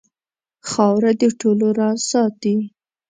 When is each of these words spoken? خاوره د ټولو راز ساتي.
خاوره 0.69 1.11
د 1.21 1.23
ټولو 1.39 1.67
راز 1.79 1.99
ساتي. 2.11 2.55